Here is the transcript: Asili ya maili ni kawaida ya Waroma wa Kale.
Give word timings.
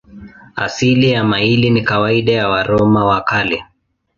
Asili 0.55 1.11
ya 1.11 1.23
maili 1.23 1.69
ni 1.69 1.81
kawaida 1.81 2.31
ya 2.31 2.49
Waroma 2.49 3.05
wa 3.05 3.21
Kale. 3.21 3.65